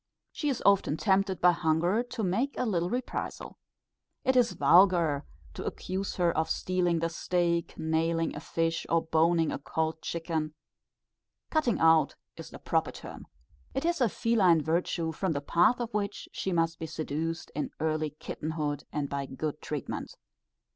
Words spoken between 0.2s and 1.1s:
She is often